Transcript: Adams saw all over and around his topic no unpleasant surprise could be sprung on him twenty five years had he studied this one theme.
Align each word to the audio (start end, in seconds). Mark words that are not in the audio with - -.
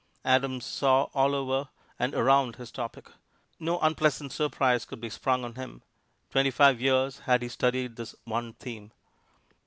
Adams 0.25 0.65
saw 0.65 1.03
all 1.13 1.35
over 1.35 1.69
and 1.99 2.15
around 2.15 2.55
his 2.55 2.71
topic 2.71 3.11
no 3.59 3.77
unpleasant 3.81 4.31
surprise 4.31 4.83
could 4.83 4.99
be 4.99 5.11
sprung 5.11 5.43
on 5.45 5.53
him 5.53 5.83
twenty 6.31 6.49
five 6.49 6.81
years 6.81 7.19
had 7.29 7.43
he 7.43 7.47
studied 7.47 7.97
this 7.97 8.15
one 8.23 8.53
theme. 8.53 8.91